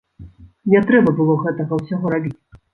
Не 0.75 0.81
трэба 0.87 1.15
было 1.21 1.37
гэтага 1.45 1.81
ўсяго 1.83 2.17
рабіць! 2.19 2.37